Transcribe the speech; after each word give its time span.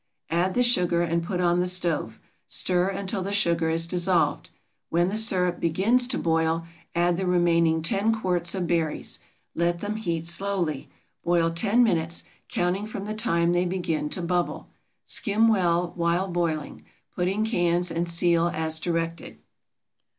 Add 0.31 0.55
the 0.55 0.63
sugar 0.63 1.03
and 1.03 1.21
put 1.23 1.39
on 1.39 1.59
the 1.59 1.67
stove; 1.67 2.19
stir 2.47 2.87
until 2.89 3.21
the 3.21 3.31
sugar 3.31 3.69
is 3.69 3.85
dissolved. 3.85 4.49
When 4.89 5.09
the 5.09 5.15
sirup 5.15 5.59
begins 5.59 6.07
to 6.07 6.17
boil, 6.17 6.65
add 6.95 7.17
the 7.17 7.27
remaining 7.27 7.83
10 7.83 8.19
quarts 8.19 8.55
of 8.55 8.65
berries. 8.65 9.19
Let 9.53 9.77
them 9.77 9.97
heat 9.97 10.25
slowly. 10.25 10.89
Boil 11.23 11.51
ten 11.51 11.83
minutes, 11.83 12.23
counting 12.49 12.87
from 12.87 13.05
the 13.05 13.13
time 13.13 13.53
they 13.53 13.65
begin 13.65 14.09
to 14.09 14.23
bubble. 14.23 14.69
Skim 15.05 15.47
well 15.47 15.93
while 15.95 16.27
boiling. 16.29 16.83
Put 17.15 17.27
in 17.27 17.45
cans 17.45 17.91
and 17.91 18.09
seal 18.09 18.47
as 18.51 18.79
directed. 18.79 19.37